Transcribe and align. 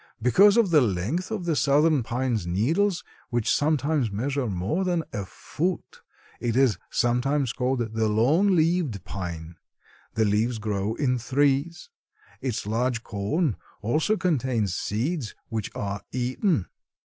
Because 0.19 0.57
of 0.57 0.71
the 0.71 0.81
length 0.81 1.29
of 1.29 1.45
the 1.45 1.55
southern 1.55 2.01
pine's 2.01 2.47
needles, 2.47 3.03
which 3.29 3.47
sometimes 3.53 4.09
measure 4.11 4.47
more 4.47 4.83
than 4.83 5.03
a 5.13 5.27
foot, 5.27 6.01
it 6.39 6.55
is 6.57 6.79
sometimes 6.89 7.53
called 7.53 7.93
the 7.93 8.07
long 8.09 8.55
leaved 8.55 9.03
pine. 9.05 9.57
The 10.15 10.25
leaves 10.25 10.57
grow 10.57 10.95
in 10.95 11.19
threes. 11.19 11.91
Its 12.41 12.65
large 12.65 13.03
cone 13.03 13.57
also 13.83 14.17
contains 14.17 14.73
seeds, 14.73 15.35
which 15.49 15.69
are 15.75 16.01
eaten." 16.11 16.65